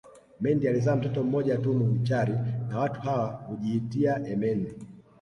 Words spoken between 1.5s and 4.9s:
tu Munchari na watu hawa hujiitia emendi